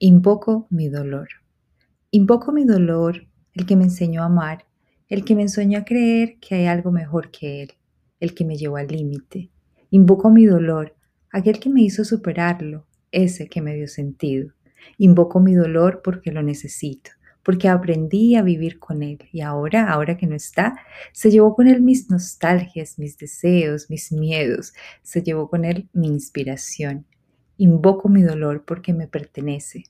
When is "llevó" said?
8.56-8.76, 21.30-21.54, 25.22-25.48